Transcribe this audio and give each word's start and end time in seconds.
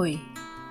Hoi, 0.00 0.20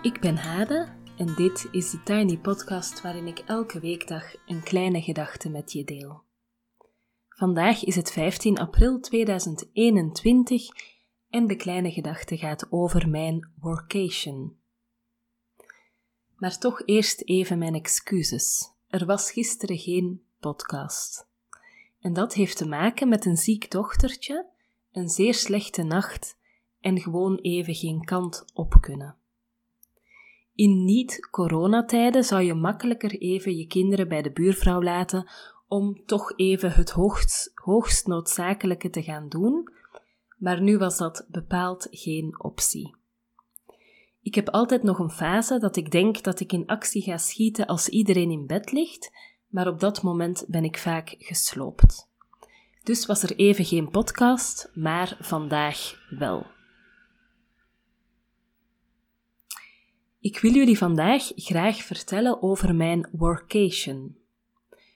ik 0.02 0.20
ben 0.20 0.38
Hade 0.38 0.88
en 1.18 1.36
dit 1.36 1.68
is 1.72 1.92
de 1.92 2.04
Tiny 2.04 2.38
Podcast 2.38 3.02
waarin 3.02 3.28
ik 3.28 3.40
elke 3.40 3.80
weekdag 3.80 4.24
een 4.46 4.64
kleine 4.64 5.02
gedachte 5.02 5.50
met 5.50 5.72
je 5.72 5.84
deel. 5.84 6.22
Vandaag 7.30 7.84
is 7.84 7.96
het 7.96 8.12
15 8.12 8.58
april 8.58 9.00
2021 9.00 10.68
en 11.30 11.48
de 11.48 11.56
kleine 11.56 11.92
gedachte 11.92 12.38
gaat 12.38 12.72
over 12.72 13.10
mijn 13.10 13.52
workation. 13.60 14.58
Maar 16.36 16.58
toch 16.58 16.82
eerst 16.86 17.22
even 17.22 17.58
mijn 17.58 17.76
excuses. 17.76 18.72
Er 18.88 19.06
was 19.06 19.32
gisteren 19.32 19.78
geen 19.78 20.22
podcast. 20.40 21.28
En 22.00 22.14
dat 22.14 22.34
heeft 22.34 22.58
te 22.58 22.68
maken 22.68 23.10
met 23.10 23.26
een 23.26 23.38
ziek 23.38 23.72
dochtertje, 23.72 24.46
een 24.92 25.10
zeer 25.10 25.34
slechte 25.34 25.84
nacht 25.84 26.38
en 26.80 27.00
gewoon 27.00 27.36
even 27.36 27.76
geen 27.76 28.04
kant 28.04 28.46
op 28.54 28.78
kunnen. 28.82 29.19
In 30.60 30.84
niet-coronatijden 30.84 32.24
zou 32.24 32.42
je 32.42 32.54
makkelijker 32.54 33.12
even 33.12 33.56
je 33.56 33.68
kinderen 33.68 34.08
bij 34.08 34.22
de 34.22 34.32
buurvrouw 34.32 34.82
laten 34.82 35.30
om 35.68 36.06
toch 36.06 36.34
even 36.38 36.72
het 36.72 36.90
hoogst, 36.90 37.52
hoogst 37.54 38.08
noodzakelijke 38.08 38.90
te 38.90 39.04
gaan 39.04 39.30
doen, 39.30 39.72
maar 40.38 40.62
nu 40.62 40.78
was 40.78 40.98
dat 40.98 41.26
bepaald 41.30 41.88
geen 41.92 42.44
optie. 42.44 42.96
Ik 44.22 44.36
heb 44.36 44.50
altijd 44.50 44.84
nog 44.84 45.00
een 45.00 45.12
fase 45.12 45.60
dat 45.60 45.76
ik 45.76 45.92
denk 45.92 46.24
dat 46.24 46.40
ik 46.40 46.52
in 46.52 46.68
actie 46.68 47.02
ga 47.02 47.18
schieten 47.18 47.66
als 47.66 47.90
iedereen 47.90 48.32
in 48.32 48.46
bed 48.46 48.72
ligt, 48.72 49.12
maar 49.48 49.68
op 49.68 49.80
dat 49.80 50.02
moment 50.02 50.46
ben 50.48 50.64
ik 50.64 50.78
vaak 50.78 51.16
gesloopt. 51.18 52.10
Dus 52.84 53.06
was 53.06 53.24
er 53.24 53.36
even 53.36 53.66
geen 53.66 53.90
podcast, 53.90 54.72
maar 54.74 55.18
vandaag 55.20 56.08
wel. 56.10 56.46
Ik 60.20 60.40
wil 60.40 60.54
jullie 60.54 60.78
vandaag 60.78 61.32
graag 61.36 61.78
vertellen 61.78 62.42
over 62.42 62.76
mijn 62.76 63.10
workation. 63.12 64.18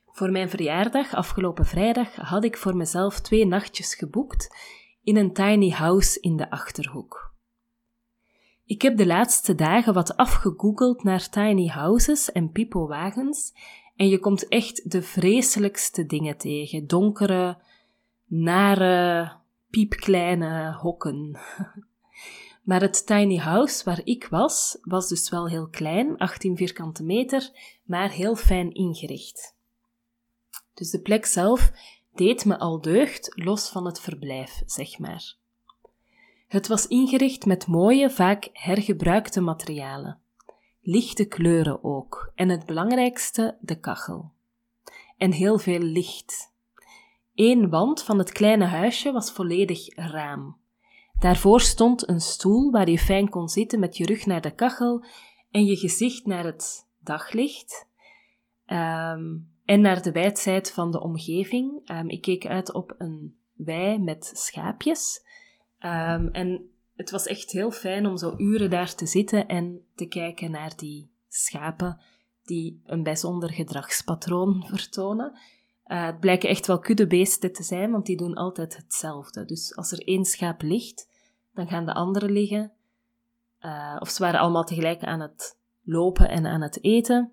Voor 0.08 0.32
mijn 0.32 0.50
verjaardag 0.50 1.14
afgelopen 1.14 1.66
vrijdag 1.66 2.16
had 2.16 2.44
ik 2.44 2.58
voor 2.58 2.76
mezelf 2.76 3.20
twee 3.20 3.46
nachtjes 3.46 3.96
geboekt 3.96 4.56
in 5.04 5.18
een 5.18 5.34
tiny 5.34 5.70
house 5.70 6.20
in 6.20 6.38
de 6.38 6.50
achterhoek. 6.50 7.34
Ik 8.66 8.82
heb 8.82 8.98
de 8.98 9.06
laatste 9.06 9.56
dagen 9.56 9.94
wat 9.94 10.18
afgegoogeld 10.18 11.04
naar 11.04 11.30
tiny 11.30 11.68
houses 11.68 12.32
en 12.32 12.52
pipowagens 12.52 13.54
en 13.96 14.08
je 14.08 14.20
komt 14.20 14.48
echt 14.48 14.92
de 14.92 15.02
vreselijkste 15.02 16.06
dingen 16.06 16.38
tegen. 16.38 16.88
Donkere, 16.88 17.58
nare, 18.26 19.32
piepkleine 19.70 20.74
hokken. 20.74 21.38
Maar 22.64 22.82
het 22.82 23.06
tiny 23.06 23.38
house 23.38 23.84
waar 23.84 24.02
ik 24.04 24.28
was, 24.28 24.78
was 24.82 25.08
dus 25.08 25.30
wel 25.30 25.48
heel 25.48 25.68
klein, 25.68 26.18
18 26.18 26.58
vierkante 26.58 27.04
meter, 27.04 27.50
maar 27.84 28.12
heel 28.12 28.36
fijn 28.36 28.74
ingericht. 28.74 29.56
Dus 30.74 30.90
de 30.90 31.02
plek 31.02 31.26
zelf 31.26 31.72
deed 32.14 32.46
me 32.46 32.60
al 32.60 32.82
deugd, 32.82 33.32
los 33.36 33.70
van 33.70 33.86
het 33.86 34.00
verblijf, 34.00 34.62
zeg 34.66 35.00
maar. 35.00 35.36
Het 36.48 36.68
was 36.68 36.88
ingericht 36.88 37.46
met 37.46 37.68
mooie, 37.68 38.10
vaak 38.10 38.50
hergebruikte 38.54 39.42
materialen. 39.42 40.20
Lichte 40.82 41.26
kleuren 41.26 41.84
ook, 41.84 42.32
en 42.36 42.50
het 42.50 42.66
belangrijkste, 42.66 43.58
de 43.62 43.80
kachel. 43.80 44.32
En 45.18 45.32
heel 45.32 45.60
veel 45.60 45.80
licht. 45.80 46.52
Eén 47.36 47.70
wand 47.70 48.04
van 48.04 48.18
het 48.18 48.32
kleine 48.32 48.66
huisje 48.66 49.12
was 49.12 49.32
volledig 49.32 49.96
raam. 49.96 50.58
Daarvoor 51.24 51.62
stond 51.62 52.10
een 52.10 52.22
stoel 52.22 52.72
waar 52.72 52.90
je 52.90 53.00
fijn 53.00 53.30
kon 53.30 53.48
zitten 53.50 53.80
met 53.80 53.98
je 53.98 54.06
rug 54.06 54.26
naar 54.26 54.42
de 54.42 54.56
kachel 54.56 55.04
en 55.52 55.66
je 55.66 55.76
gezicht 55.76 56.26
naar 56.26 56.44
het 56.44 56.88
daglicht 57.00 57.88
um, 58.66 59.52
en 59.66 59.82
naar 59.82 60.02
de 60.02 60.12
wijdheid 60.12 60.72
van 60.72 60.92
de 60.92 61.02
omgeving. 61.02 61.90
Um, 61.90 62.10
ik 62.10 62.22
keek 62.22 62.46
uit 62.46 62.74
op 62.74 62.96
een 62.98 63.36
wei 63.54 64.00
met 64.00 64.32
schaapjes 64.34 65.26
um, 65.80 66.30
en 66.32 66.70
het 66.96 67.12
was 67.12 67.28
echt 67.28 67.52
heel 67.52 67.72
fijn 67.72 68.06
om 68.06 68.18
zo 68.18 68.34
uren 68.38 68.70
daar 68.70 68.96
te 68.96 69.06
zitten 69.06 69.48
en 69.48 69.86
te 69.96 70.06
kijken 70.06 70.52
naar 70.52 70.74
die 70.76 71.12
schapen 71.28 72.02
die 72.44 72.82
een 72.86 73.04
bijzonder 73.04 73.50
gedragspatroon 73.50 74.66
vertonen. 74.74 75.40
Uh, 75.88 76.06
het 76.06 76.20
blijken 76.20 76.50
echt 76.50 76.68
wel 76.68 76.80
kuddebeesten 76.80 77.54
te 77.54 77.64
zijn, 77.64 77.92
want 77.92 78.06
die 78.06 78.18
doen 78.18 78.34
altijd 78.34 78.76
hetzelfde. 78.76 79.46
Dus 79.46 79.76
als 79.76 79.92
er 79.92 80.08
één 80.08 80.26
schaap 80.26 80.62
ligt, 80.62 81.12
dan 81.54 81.68
gaan 81.68 81.86
de 81.86 81.94
anderen 81.94 82.32
liggen. 82.32 82.72
Uh, 83.62 83.96
of 84.00 84.10
ze 84.10 84.24
waren 84.24 84.40
allemaal 84.40 84.64
tegelijk 84.64 85.04
aan 85.04 85.20
het 85.20 85.58
lopen 85.82 86.30
en 86.30 86.46
aan 86.46 86.62
het 86.62 86.84
eten. 86.84 87.32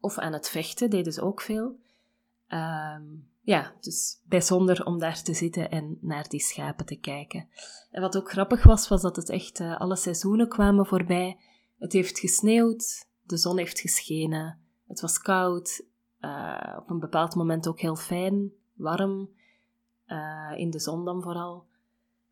Of 0.00 0.18
aan 0.18 0.32
het 0.32 0.48
vechten, 0.48 0.90
deden 0.90 1.12
ze 1.12 1.22
ook 1.22 1.40
veel. 1.40 1.78
Uh, 2.48 3.00
ja, 3.40 3.72
dus 3.80 4.20
bijzonder 4.24 4.84
om 4.84 4.98
daar 4.98 5.22
te 5.22 5.34
zitten 5.34 5.70
en 5.70 5.98
naar 6.00 6.28
die 6.28 6.40
schapen 6.40 6.86
te 6.86 6.96
kijken. 6.96 7.48
En 7.90 8.00
wat 8.00 8.16
ook 8.16 8.30
grappig 8.30 8.62
was, 8.62 8.88
was 8.88 9.02
dat 9.02 9.16
het 9.16 9.28
echt 9.28 9.60
uh, 9.60 9.80
alle 9.80 9.96
seizoenen 9.96 10.48
kwamen 10.48 10.86
voorbij. 10.86 11.38
Het 11.78 11.92
heeft 11.92 12.18
gesneeuwd, 12.18 13.06
de 13.22 13.36
zon 13.36 13.58
heeft 13.58 13.80
geschenen, 13.80 14.58
het 14.86 15.00
was 15.00 15.18
koud, 15.18 15.84
uh, 16.20 16.76
op 16.78 16.90
een 16.90 16.98
bepaald 16.98 17.34
moment 17.34 17.68
ook 17.68 17.80
heel 17.80 17.96
fijn, 17.96 18.52
warm, 18.74 19.34
in 20.56 20.70
de 20.70 20.80
zon 20.80 21.04
dan 21.04 21.22
vooral. 21.22 21.66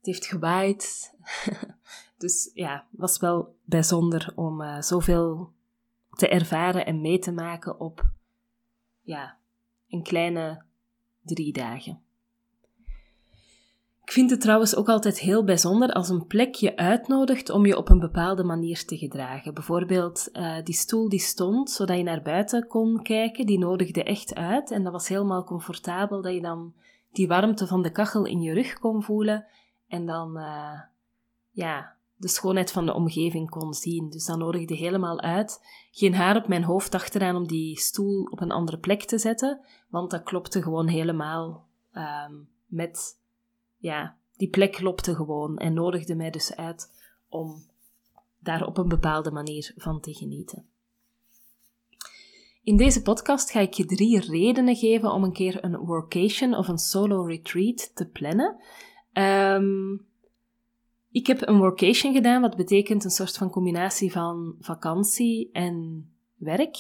Het 0.04 0.15
heeft 0.15 0.26
gewaaid. 0.26 1.15
dus 2.19 2.50
ja, 2.54 2.87
was 2.91 3.19
wel 3.19 3.54
bijzonder 3.65 4.32
om 4.34 4.60
uh, 4.60 4.81
zoveel 4.81 5.53
te 6.10 6.28
ervaren 6.28 6.87
en 6.87 7.00
mee 7.00 7.19
te 7.19 7.32
maken 7.32 7.81
op 7.81 8.04
ja, 9.00 9.37
een 9.88 10.03
kleine 10.03 10.62
drie 11.22 11.53
dagen. 11.53 12.03
Ik 14.03 14.12
vind 14.12 14.31
het 14.31 14.41
trouwens 14.41 14.76
ook 14.76 14.88
altijd 14.88 15.19
heel 15.19 15.44
bijzonder 15.44 15.93
als 15.93 16.09
een 16.09 16.26
plek 16.26 16.54
je 16.54 16.76
uitnodigt 16.76 17.50
om 17.50 17.66
je 17.66 17.76
op 17.76 17.88
een 17.88 18.00
bepaalde 18.00 18.44
manier 18.44 18.84
te 18.84 18.97
gedragen. 18.97 19.54
Bijvoorbeeld 19.54 20.28
uh, 20.32 20.56
die 20.64 20.75
stoel 20.75 21.09
die 21.09 21.20
stond, 21.20 21.70
zodat 21.70 21.97
je 21.97 22.03
naar 22.03 22.22
buiten 22.22 22.66
kon 22.66 23.03
kijken, 23.03 23.47
die 23.47 23.59
nodigde 23.59 24.03
echt 24.03 24.34
uit 24.34 24.70
en 24.70 24.82
dat 24.82 24.93
was 24.93 25.09
helemaal 25.09 25.44
comfortabel 25.44 26.22
dat 26.22 26.34
je 26.34 26.41
dan 26.41 26.75
die 27.12 27.28
warmte 27.28 27.66
van 27.66 27.82
de 27.82 27.91
kachel 27.91 28.25
in 28.25 28.41
je 28.41 28.53
rug 28.53 28.78
kon 28.78 29.03
voelen 29.03 29.47
en 29.94 30.06
dan 30.06 30.38
uh, 30.38 30.81
ja, 31.50 31.97
de 32.16 32.28
schoonheid 32.28 32.72
van 32.72 32.87
de 32.87 32.94
omgeving 32.94 33.50
kon 33.50 33.75
zien. 33.75 34.10
Dus 34.10 34.25
dat 34.27 34.38
nodigde 34.38 34.75
helemaal 34.75 35.21
uit. 35.21 35.60
Geen 35.91 36.15
haar 36.15 36.37
op 36.37 36.49
mijn 36.49 36.65
hoofd 36.65 36.94
achteraan 36.94 37.37
om 37.37 37.47
die 37.47 37.78
stoel 37.78 38.25
op 38.25 38.41
een 38.41 38.50
andere 38.50 38.78
plek 38.78 39.03
te 39.03 39.19
zetten, 39.19 39.60
want 39.88 40.10
dat 40.10 40.22
klopte 40.22 40.62
gewoon 40.62 40.88
helemaal 40.88 41.66
um, 41.93 42.49
met, 42.66 43.19
ja, 43.77 44.16
die 44.37 44.49
plek 44.49 44.72
klopte 44.72 45.15
gewoon 45.15 45.59
en 45.59 45.75
nodigde 45.75 46.15
mij 46.15 46.31
dus 46.31 46.56
uit 46.56 46.91
om 47.28 47.62
daar 48.38 48.66
op 48.66 48.78
een 48.78 48.88
bepaalde 48.88 49.31
manier 49.31 49.72
van 49.76 50.00
te 50.00 50.15
genieten. 50.15 50.66
In 52.62 52.76
deze 52.76 53.03
podcast 53.03 53.50
ga 53.50 53.61
ik 53.61 53.73
je 53.73 53.85
drie 53.85 54.20
redenen 54.20 54.76
geven 54.76 55.12
om 55.12 55.25
een 55.25 55.32
keer 55.32 55.64
een 55.64 55.76
workation 55.76 56.55
of 56.55 56.69
een 56.69 56.79
solo 56.79 57.23
retreat 57.23 57.90
te 57.94 58.06
plannen. 58.06 58.56
Um, 59.19 60.06
ik 61.11 61.26
heb 61.26 61.49
een 61.49 61.58
workation 61.58 62.12
gedaan, 62.12 62.40
wat 62.40 62.56
betekent 62.56 63.05
een 63.05 63.11
soort 63.11 63.37
van 63.37 63.50
combinatie 63.50 64.12
van 64.12 64.56
vakantie 64.61 65.50
en 65.52 66.08
werk. 66.37 66.76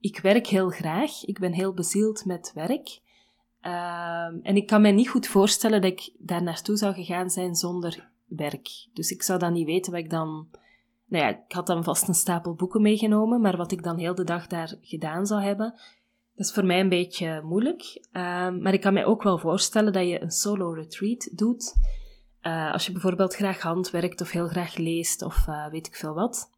Ik 0.00 0.18
werk 0.18 0.46
heel 0.46 0.68
graag, 0.68 1.24
ik 1.24 1.38
ben 1.38 1.52
heel 1.52 1.72
bezield 1.72 2.24
met 2.24 2.52
werk. 2.54 3.00
Um, 3.62 4.40
en 4.42 4.56
ik 4.56 4.66
kan 4.66 4.80
me 4.82 4.90
niet 4.90 5.08
goed 5.08 5.26
voorstellen 5.26 5.80
dat 5.80 5.90
ik 5.90 6.12
daar 6.18 6.42
naartoe 6.42 6.76
zou 6.76 6.94
gegaan 6.94 7.30
zijn 7.30 7.54
zonder 7.54 8.10
werk. 8.26 8.68
Dus 8.92 9.10
ik 9.10 9.22
zou 9.22 9.38
dan 9.38 9.52
niet 9.52 9.66
weten 9.66 9.92
wat 9.92 10.00
ik 10.00 10.10
dan. 10.10 10.48
Nou 11.06 11.24
ja, 11.24 11.30
ik 11.30 11.52
had 11.52 11.66
dan 11.66 11.84
vast 11.84 12.08
een 12.08 12.14
stapel 12.14 12.54
boeken 12.54 12.82
meegenomen, 12.82 13.40
maar 13.40 13.56
wat 13.56 13.72
ik 13.72 13.82
dan 13.82 13.98
heel 13.98 14.14
de 14.14 14.24
dag 14.24 14.46
daar 14.46 14.74
gedaan 14.80 15.26
zou 15.26 15.42
hebben, 15.42 15.74
dat 16.36 16.46
is 16.46 16.52
voor 16.52 16.64
mij 16.64 16.80
een 16.80 16.88
beetje 16.88 17.42
moeilijk. 17.42 18.06
Um, 18.12 18.62
maar 18.62 18.72
ik 18.72 18.80
kan 18.80 18.92
mij 18.92 19.04
ook 19.04 19.22
wel 19.22 19.38
voorstellen 19.38 19.92
dat 19.92 20.08
je 20.08 20.22
een 20.22 20.30
solo 20.30 20.70
retreat 20.70 21.28
doet 21.32 21.74
uh, 22.42 22.72
als 22.72 22.86
je 22.86 22.92
bijvoorbeeld 22.92 23.34
graag 23.34 23.60
handwerkt 23.60 24.20
of 24.20 24.30
heel 24.30 24.48
graag 24.48 24.76
leest 24.76 25.22
of 25.22 25.46
uh, 25.48 25.68
weet 25.68 25.86
ik 25.86 25.96
veel 25.96 26.14
wat. 26.14 26.50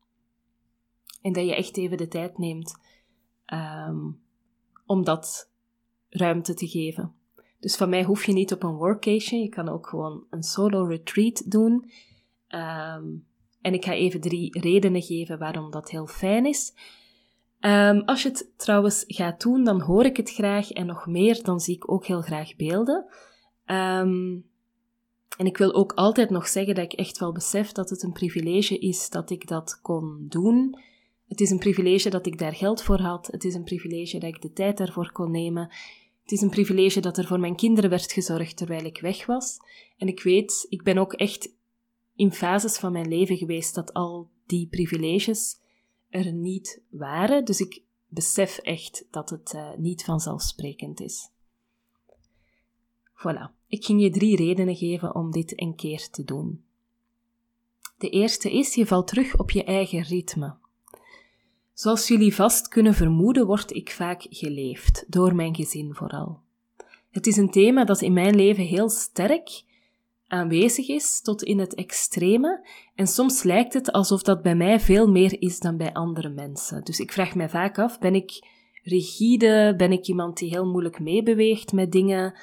En 1.23 1.33
dat 1.33 1.47
je 1.47 1.55
echt 1.55 1.77
even 1.77 1.97
de 1.97 2.09
tijd 2.09 2.39
neemt 2.39 2.75
um, 3.47 4.21
om 4.87 5.05
dat 5.05 5.51
ruimte 6.09 6.55
te 6.55 6.69
geven. 6.69 7.15
Dus 7.61 7.77
van 7.77 7.89
mij 7.89 8.05
hoef 8.05 8.25
je 8.25 8.33
niet 8.33 8.53
op 8.53 8.63
een 8.63 8.77
workation, 8.77 9.41
je 9.41 9.49
kan 9.49 9.69
ook 9.69 9.87
gewoon 9.87 10.25
een 10.31 10.43
solo 10.43 10.85
retreat 10.85 11.51
doen. 11.51 11.91
Um, 12.49 13.27
en 13.61 13.75
ik 13.75 13.85
ga 13.85 13.93
even 13.93 14.21
drie 14.21 14.61
redenen 14.61 15.03
geven 15.03 15.39
waarom 15.39 15.71
dat 15.71 15.91
heel 15.91 16.07
fijn 16.07 16.47
is. 16.47 16.75
Um, 17.67 18.03
als 18.05 18.23
je 18.23 18.29
het 18.29 18.53
trouwens 18.57 19.05
gaat 19.07 19.41
doen, 19.41 19.65
dan 19.65 19.81
hoor 19.81 20.05
ik 20.05 20.17
het 20.17 20.31
graag 20.31 20.71
en 20.71 20.87
nog 20.87 21.07
meer, 21.07 21.43
dan 21.43 21.61
zie 21.61 21.75
ik 21.75 21.91
ook 21.91 22.07
heel 22.07 22.21
graag 22.21 22.57
beelden. 22.57 23.07
Um, 23.67 24.45
En 25.37 25.47
ik 25.47 25.57
wil 25.57 25.75
ook 25.75 25.93
altijd 25.93 26.31
nog 26.31 26.49
zeggen 26.49 26.75
dat 26.75 26.85
ik 26.85 26.93
echt 26.93 27.19
wel 27.19 27.33
besef 27.33 27.73
dat 27.73 27.91
het 27.91 28.03
een 28.03 28.13
privilege 28.13 28.79
is 28.79 29.11
dat 29.11 29.31
ik 29.31 29.49
dat 29.49 29.79
kon 29.83 30.27
doen. 30.29 30.79
Het 31.29 31.41
is 31.41 31.51
een 31.51 31.59
privilege 31.59 32.11
dat 32.11 32.27
ik 32.27 32.39
daar 32.39 32.55
geld 32.55 32.83
voor 32.83 33.01
had. 33.01 33.27
Het 33.27 33.45
is 33.45 33.55
een 33.55 33.65
privilege 33.65 34.19
dat 34.19 34.29
ik 34.29 34.43
de 34.43 34.53
tijd 34.53 34.79
daarvoor 34.79 35.13
kon 35.13 35.31
nemen. 35.31 35.69
Het 36.23 36.33
is 36.33 36.41
een 36.41 36.51
privilege 36.51 37.01
dat 37.01 37.19
er 37.19 37.27
voor 37.27 37.41
mijn 37.41 37.57
kinderen 37.57 37.91
werd 37.91 38.13
gezorgd 38.13 38.57
terwijl 38.57 38.85
ik 38.85 39.01
weg 39.01 39.27
was. 39.27 39.57
En 39.99 40.09
ik 40.09 40.23
weet, 40.23 40.67
ik 40.69 40.83
ben 40.83 40.99
ook 40.99 41.13
echt 41.13 41.55
in 42.17 42.33
fases 42.33 42.79
van 42.79 42.93
mijn 42.93 43.09
leven 43.09 43.37
geweest 43.37 43.75
dat 43.75 43.93
al 43.93 44.31
die 44.47 44.67
privileges 44.67 45.57
er 46.09 46.33
niet 46.33 46.83
waren. 46.91 47.45
Dus 47.45 47.61
ik 47.61 47.83
besef 48.09 48.59
echt 48.59 49.07
dat 49.11 49.31
het 49.31 49.53
uh, 49.55 49.75
niet 49.77 50.05
vanzelfsprekend 50.05 51.01
is. 51.01 51.31
Voilà, 53.15 53.51
ik 53.69 53.85
ging 53.85 54.03
je 54.03 54.11
drie 54.11 54.37
redenen 54.37 54.77
geven 54.77 55.15
om 55.15 55.31
dit 55.31 55.61
een 55.61 55.75
keer 55.75 56.11
te 56.11 56.25
doen. 56.25 56.65
De 57.99 58.11
eerste 58.11 58.53
is, 58.53 58.75
je 58.75 58.87
valt 58.87 59.09
terug 59.09 59.39
op 59.39 59.51
je 59.51 59.65
eigen 59.65 60.03
ritme. 60.03 60.55
Zoals 61.73 62.09
jullie 62.09 62.35
vast 62.35 62.69
kunnen 62.69 62.95
vermoeden, 62.95 63.47
word 63.47 63.73
ik 63.73 63.91
vaak 63.91 64.27
geleefd, 64.31 65.05
door 65.09 65.35
mijn 65.35 65.55
gezin 65.55 65.95
vooral. 65.95 66.41
Het 67.11 67.27
is 67.27 67.37
een 67.37 67.51
thema 67.51 67.85
dat 67.85 68.03
in 68.03 68.13
mijn 68.13 68.35
leven 68.35 68.65
heel 68.65 68.89
sterk 68.89 69.63
aanwezig 70.29 70.89
is, 70.89 71.21
tot 71.21 71.43
in 71.43 71.59
het 71.59 71.75
extreme, 71.75 72.67
en 72.95 73.07
soms 73.07 73.43
lijkt 73.43 73.75
het 73.75 73.93
alsof 73.93 74.23
dat 74.23 74.43
bij 74.43 74.55
mij 74.55 74.81
veel 74.81 75.09
meer 75.09 75.43
is 75.43 75.61
dan 75.61 75.77
bij 75.77 75.93
andere 75.93 76.29
mensen. 76.29 76.85
Dus 76.85 77.01
ik 77.01 77.13
vraag 77.13 77.35
mij 77.35 77.49
vaak 77.49 77.79
af, 77.79 77.99
ben 77.99 78.15
ik 78.15 78.55
rigide, 78.83 79.75
ben 79.77 79.93
ik 79.93 80.07
iemand 80.07 80.39
die 80.39 80.49
heel 80.49 80.67
moeilijk 80.67 81.01
meebeweegt 81.01 81.73
met 81.73 81.93
dingen? 81.93 82.39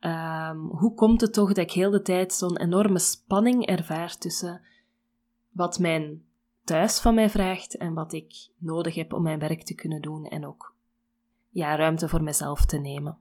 Um, 0.00 0.68
hoe 0.70 0.94
komt 0.94 1.20
het 1.20 1.32
toch 1.32 1.48
dat 1.48 1.64
ik 1.64 1.72
heel 1.72 1.90
de 1.90 2.02
tijd 2.02 2.32
zo'n 2.32 2.58
enorme 2.58 2.98
spanning 2.98 3.66
ervaar 3.66 4.18
tussen 4.18 4.60
wat 5.50 5.78
mijn 5.78 6.24
thuis 6.64 7.00
van 7.00 7.14
mij 7.14 7.30
vraagt 7.30 7.76
en 7.76 7.94
wat 7.94 8.12
ik 8.12 8.48
nodig 8.58 8.94
heb 8.94 9.12
om 9.12 9.22
mijn 9.22 9.38
werk 9.38 9.62
te 9.62 9.74
kunnen 9.74 10.02
doen 10.02 10.24
en 10.24 10.46
ook 10.46 10.74
ja, 11.50 11.76
ruimte 11.76 12.08
voor 12.08 12.22
mezelf 12.22 12.66
te 12.66 12.78
nemen. 12.78 13.18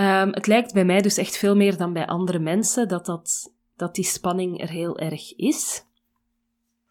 Um, 0.00 0.32
het 0.32 0.46
lijkt 0.46 0.72
bij 0.72 0.84
mij 0.84 1.00
dus 1.00 1.16
echt 1.16 1.36
veel 1.36 1.56
meer 1.56 1.76
dan 1.76 1.92
bij 1.92 2.06
andere 2.06 2.38
mensen 2.38 2.88
dat, 2.88 3.06
dat, 3.06 3.52
dat 3.76 3.94
die 3.94 4.04
spanning 4.04 4.60
er 4.60 4.68
heel 4.68 4.98
erg 4.98 5.36
is. 5.36 5.84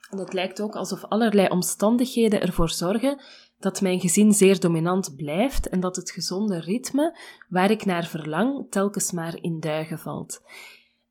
En 0.09 0.17
het 0.17 0.33
lijkt 0.33 0.61
ook 0.61 0.75
alsof 0.75 1.05
allerlei 1.05 1.47
omstandigheden 1.47 2.41
ervoor 2.41 2.69
zorgen 2.69 3.21
dat 3.59 3.81
mijn 3.81 3.99
gezin 3.99 4.33
zeer 4.33 4.59
dominant 4.59 5.15
blijft 5.15 5.69
en 5.69 5.79
dat 5.79 5.95
het 5.95 6.11
gezonde 6.11 6.59
ritme 6.59 7.17
waar 7.49 7.71
ik 7.71 7.85
naar 7.85 8.05
verlang 8.05 8.67
telkens 8.69 9.11
maar 9.11 9.37
in 9.41 9.59
duigen 9.59 9.99
valt. 9.99 10.41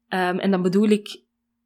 Um, 0.08 0.38
en 0.38 0.50
dan 0.50 0.62
bedoel 0.62 0.88
ik 0.88 1.22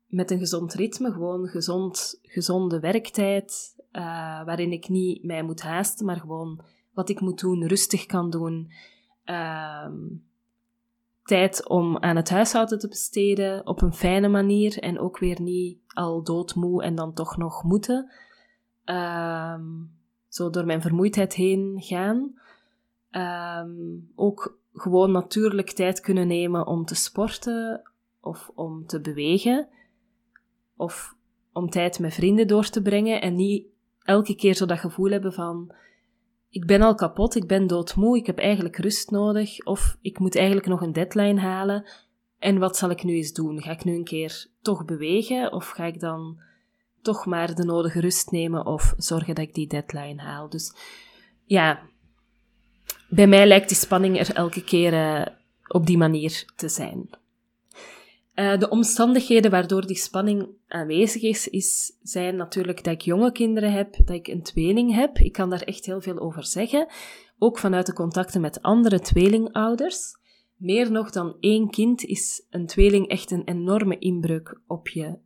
met 0.06 0.30
een 0.30 0.38
gezond 0.38 0.74
ritme, 0.74 1.12
gewoon 1.12 1.48
gezond, 1.48 2.18
gezonde 2.22 2.80
werktijd, 2.80 3.74
uh, 3.92 4.02
waarin 4.44 4.72
ik 4.72 4.88
niet 4.88 5.24
mij 5.24 5.42
moet 5.42 5.62
haasten, 5.62 6.06
maar 6.06 6.20
gewoon 6.20 6.64
wat 6.94 7.08
ik 7.08 7.20
moet 7.20 7.40
doen, 7.40 7.66
rustig 7.66 8.06
kan 8.06 8.30
doen. 8.30 8.72
Uh, 9.26 9.86
tijd 11.22 11.68
om 11.68 11.98
aan 11.98 12.16
het 12.16 12.30
huishouden 12.30 12.78
te 12.78 12.88
besteden 12.88 13.66
op 13.66 13.82
een 13.82 13.94
fijne 13.94 14.28
manier 14.28 14.78
en 14.78 14.98
ook 14.98 15.18
weer 15.18 15.40
niet 15.40 15.78
al 15.86 16.22
doodmoe 16.22 16.82
en 16.82 16.94
dan 16.94 17.14
toch 17.14 17.36
nog 17.36 17.62
moeten. 17.62 18.12
Uh, 18.84 19.60
zo 20.28 20.50
door 20.50 20.64
mijn 20.66 20.82
vermoeidheid 20.82 21.34
heen 21.34 21.76
gaan. 21.76 22.40
Um, 23.10 24.10
ook 24.14 24.58
gewoon 24.74 25.10
natuurlijk 25.10 25.70
tijd 25.70 26.00
kunnen 26.00 26.26
nemen 26.26 26.66
om 26.66 26.84
te 26.84 26.94
sporten 26.94 27.90
of 28.20 28.50
om 28.54 28.86
te 28.86 29.00
bewegen 29.00 29.68
of 30.76 31.14
om 31.52 31.70
tijd 31.70 31.98
met 31.98 32.14
vrienden 32.14 32.46
door 32.46 32.68
te 32.68 32.82
brengen 32.82 33.20
en 33.20 33.34
niet 33.34 33.66
elke 34.02 34.34
keer 34.34 34.54
zo 34.54 34.66
dat 34.66 34.78
gevoel 34.78 35.10
hebben 35.10 35.32
van 35.32 35.74
ik 36.52 36.66
ben 36.66 36.82
al 36.82 36.94
kapot, 36.94 37.34
ik 37.34 37.46
ben 37.46 37.66
doodmoe, 37.66 38.16
ik 38.16 38.26
heb 38.26 38.38
eigenlijk 38.38 38.76
rust 38.76 39.10
nodig 39.10 39.64
of 39.64 39.96
ik 40.00 40.18
moet 40.18 40.36
eigenlijk 40.36 40.66
nog 40.66 40.80
een 40.80 40.92
deadline 40.92 41.40
halen 41.40 41.84
en 42.38 42.58
wat 42.58 42.76
zal 42.76 42.90
ik 42.90 43.02
nu 43.02 43.14
eens 43.14 43.32
doen? 43.32 43.62
Ga 43.62 43.70
ik 43.70 43.84
nu 43.84 43.94
een 43.94 44.04
keer 44.04 44.46
toch 44.62 44.84
bewegen 44.84 45.52
of 45.52 45.68
ga 45.68 45.84
ik 45.84 46.00
dan 46.00 46.40
toch 47.02 47.26
maar 47.26 47.54
de 47.54 47.64
nodige 47.64 48.00
rust 48.00 48.30
nemen 48.30 48.66
of 48.66 48.94
zorgen 48.96 49.34
dat 49.34 49.44
ik 49.44 49.54
die 49.54 49.66
deadline 49.66 50.22
haal? 50.22 50.48
Dus 50.48 50.74
ja, 51.44 51.80
bij 53.08 53.26
mij 53.26 53.46
lijkt 53.46 53.68
die 53.68 53.76
spanning 53.76 54.18
er 54.18 54.34
elke 54.34 54.64
keer 54.64 54.92
uh, 54.92 55.26
op 55.68 55.86
die 55.86 55.98
manier 55.98 56.44
te 56.56 56.68
zijn. 56.68 57.10
Uh, 58.34 58.58
de 58.58 58.68
omstandigheden 58.68 59.50
waardoor 59.50 59.86
die 59.86 59.96
spanning 59.96 60.48
aanwezig 60.68 61.22
is, 61.22 61.48
is, 61.48 61.98
zijn 62.02 62.36
natuurlijk 62.36 62.84
dat 62.84 62.92
ik 62.92 63.00
jonge 63.00 63.32
kinderen 63.32 63.72
heb, 63.72 63.96
dat 63.96 64.16
ik 64.16 64.28
een 64.28 64.42
tweeling 64.42 64.94
heb. 64.94 65.18
Ik 65.18 65.32
kan 65.32 65.50
daar 65.50 65.62
echt 65.62 65.86
heel 65.86 66.00
veel 66.00 66.18
over 66.18 66.44
zeggen. 66.44 66.86
Ook 67.38 67.58
vanuit 67.58 67.86
de 67.86 67.92
contacten 67.92 68.40
met 68.40 68.62
andere 68.62 69.00
tweelingouders. 69.00 70.20
Meer 70.56 70.90
nog 70.90 71.10
dan 71.10 71.36
één 71.40 71.70
kind 71.70 72.04
is 72.04 72.46
een 72.50 72.66
tweeling 72.66 73.08
echt 73.08 73.30
een 73.30 73.44
enorme 73.44 73.98
inbreuk 73.98 74.60
op 74.66 74.88
je 74.88 75.18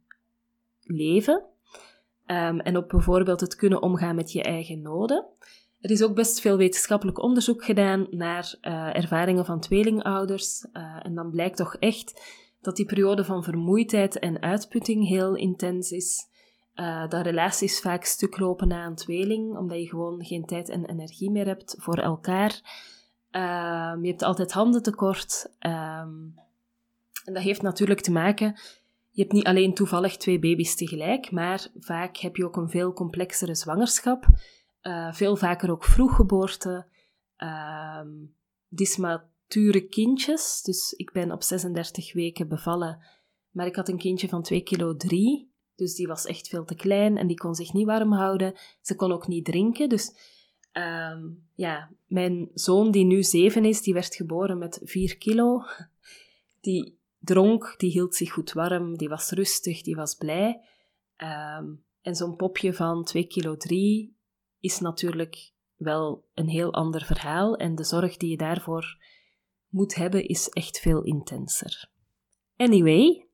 leven. 0.82 1.44
Um, 2.26 2.60
en 2.60 2.76
op 2.76 2.88
bijvoorbeeld 2.88 3.40
het 3.40 3.56
kunnen 3.56 3.82
omgaan 3.82 4.14
met 4.14 4.32
je 4.32 4.42
eigen 4.42 4.82
noden. 4.82 5.26
Er 5.80 5.90
is 5.90 6.02
ook 6.02 6.14
best 6.14 6.40
veel 6.40 6.56
wetenschappelijk 6.56 7.22
onderzoek 7.22 7.64
gedaan 7.64 8.06
naar 8.10 8.54
uh, 8.62 8.96
ervaringen 8.96 9.44
van 9.44 9.60
tweelingouders. 9.60 10.66
Uh, 10.72 10.96
en 11.02 11.14
dan 11.14 11.30
blijkt 11.30 11.56
toch 11.56 11.76
echt 11.76 12.20
dat 12.66 12.76
die 12.76 12.86
periode 12.86 13.24
van 13.24 13.44
vermoeidheid 13.44 14.18
en 14.18 14.42
uitputting 14.42 15.08
heel 15.08 15.34
intens 15.34 15.90
is. 15.90 16.28
Uh, 16.74 17.08
dat 17.08 17.26
relaties 17.26 17.80
vaak 17.80 18.04
stuk 18.04 18.38
lopen 18.38 18.68
na 18.68 18.86
een 18.86 18.94
tweeling, 18.94 19.56
omdat 19.56 19.78
je 19.78 19.88
gewoon 19.88 20.24
geen 20.24 20.44
tijd 20.44 20.68
en 20.68 20.84
energie 20.84 21.30
meer 21.30 21.46
hebt 21.46 21.74
voor 21.78 21.98
elkaar. 21.98 22.60
Uh, 23.30 24.02
je 24.02 24.08
hebt 24.08 24.22
altijd 24.22 24.52
handen 24.52 24.82
tekort. 24.82 25.50
Um, 25.60 26.34
en 27.24 27.34
dat 27.34 27.42
heeft 27.42 27.62
natuurlijk 27.62 28.00
te 28.00 28.12
maken. 28.12 28.54
Je 29.10 29.22
hebt 29.22 29.34
niet 29.34 29.46
alleen 29.46 29.74
toevallig 29.74 30.16
twee 30.16 30.38
baby's 30.38 30.74
tegelijk, 30.74 31.30
maar 31.30 31.66
vaak 31.78 32.16
heb 32.16 32.36
je 32.36 32.44
ook 32.44 32.56
een 32.56 32.70
veel 32.70 32.92
complexere 32.92 33.54
zwangerschap. 33.54 34.26
Uh, 34.82 35.12
veel 35.12 35.36
vaker 35.36 35.70
ook 35.70 35.84
vroeggeboorte. 35.84 36.86
Uh, 37.38 38.00
premature 39.46 39.86
kindjes. 39.88 40.62
Dus 40.62 40.92
ik 40.92 41.12
ben 41.12 41.32
op 41.32 41.42
36 41.42 42.12
weken 42.12 42.48
bevallen. 42.48 42.98
Maar 43.50 43.66
ik 43.66 43.76
had 43.76 43.88
een 43.88 43.98
kindje 43.98 44.28
van 44.28 44.42
2 44.42 44.60
kilo 44.60 44.96
3. 44.96 45.54
Dus 45.74 45.94
die 45.94 46.06
was 46.06 46.26
echt 46.26 46.48
veel 46.48 46.64
te 46.64 46.74
klein 46.74 47.16
en 47.16 47.26
die 47.26 47.36
kon 47.36 47.54
zich 47.54 47.72
niet 47.72 47.86
warm 47.86 48.12
houden. 48.12 48.54
Ze 48.80 48.94
kon 48.94 49.12
ook 49.12 49.26
niet 49.26 49.44
drinken. 49.44 49.88
Dus 49.88 50.12
um, 50.72 51.48
ja, 51.54 51.90
mijn 52.06 52.50
zoon 52.54 52.90
die 52.90 53.04
nu 53.04 53.22
7 53.22 53.64
is, 53.64 53.82
die 53.82 53.94
werd 53.94 54.14
geboren 54.14 54.58
met 54.58 54.80
4 54.82 55.18
kilo. 55.18 55.62
Die 56.60 56.98
dronk, 57.18 57.74
die 57.76 57.90
hield 57.90 58.14
zich 58.14 58.32
goed 58.32 58.52
warm, 58.52 58.96
die 58.96 59.08
was 59.08 59.30
rustig, 59.30 59.82
die 59.82 59.96
was 59.96 60.14
blij. 60.14 60.60
Um, 61.16 61.84
en 62.00 62.14
zo'n 62.14 62.36
popje 62.36 62.74
van 62.74 63.04
2 63.04 63.26
kilo 63.26 63.56
3 63.56 64.16
is 64.60 64.80
natuurlijk 64.80 65.52
wel 65.76 66.24
een 66.34 66.48
heel 66.48 66.72
ander 66.72 67.04
verhaal. 67.04 67.56
En 67.56 67.74
de 67.74 67.84
zorg 67.84 68.16
die 68.16 68.30
je 68.30 68.36
daarvoor 68.36 68.96
moet 69.76 69.94
hebben 69.94 70.28
is 70.28 70.48
echt 70.48 70.78
veel 70.78 71.02
intenser. 71.02 71.90
Anyway, 72.56 73.26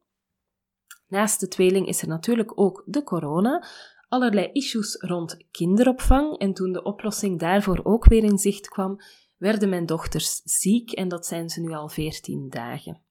naast 1.09 1.41
de 1.41 1.49
tweeling 1.49 1.87
is 1.87 2.03
er 2.03 2.09
natuurlijk 2.09 2.61
ook 2.61 2.83
de 2.87 3.03
corona, 3.03 3.67
allerlei 4.09 4.51
issues 4.53 4.97
rond 5.01 5.45
kinderopvang 5.51 6.39
en 6.39 6.53
toen 6.53 6.73
de 6.73 6.83
oplossing 6.83 7.39
daarvoor 7.39 7.81
ook 7.83 8.05
weer 8.05 8.25
in 8.25 8.39
zicht 8.39 8.69
kwam, 8.69 9.01
werden 9.37 9.69
mijn 9.69 9.87
dochters 9.87 10.41
ziek 10.45 10.91
en 10.91 11.09
dat 11.09 11.27
zijn 11.27 11.49
ze 11.49 11.61
nu 11.61 11.73
al 11.73 11.89
14 11.89 12.49
dagen. 12.49 13.03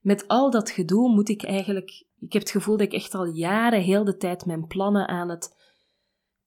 Met 0.00 0.28
al 0.28 0.50
dat 0.50 0.70
gedoe 0.70 1.14
moet 1.14 1.28
ik 1.28 1.44
eigenlijk, 1.44 2.06
ik 2.18 2.32
heb 2.32 2.42
het 2.42 2.50
gevoel 2.50 2.76
dat 2.76 2.86
ik 2.86 2.92
echt 2.92 3.14
al 3.14 3.24
jaren 3.24 3.82
heel 3.82 4.04
de 4.04 4.16
tijd 4.16 4.46
mijn 4.46 4.66
plannen 4.66 5.08
aan 5.08 5.28
het 5.28 5.56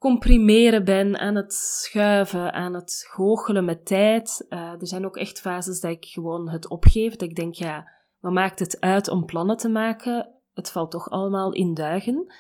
comprimeren 0.02 0.86
ben, 0.86 1.20
aan 1.20 1.36
het 1.36 1.54
schuiven, 1.54 2.54
aan 2.54 2.74
het 2.74 3.06
goochelen 3.10 3.66
met 3.66 3.86
tijd. 3.86 4.46
Uh, 4.50 4.60
er 4.60 4.88
zijn 4.88 5.06
ook 5.06 5.18
echt 5.18 5.40
fases 5.40 5.80
dat 5.80 5.92
ik 5.92 6.06
gewoon 6.06 6.50
het 6.50 6.70
opgeef. 6.70 7.12
Dat 7.16 7.30
ik 7.30 7.36
denk, 7.36 7.54
ja, 7.54 7.88
wat 8.20 8.32
maakt 8.32 8.60
het 8.60 8.80
uit 8.80 9.08
om 9.08 9.26
plannen 9.26 9.58
te 9.58 9.70
maken? 9.70 10.30
Het 10.54 10.72
valt 10.72 10.92
toch 10.92 11.10
allemaal 11.10 11.54
in 11.54 11.74
duigen. 11.74 12.34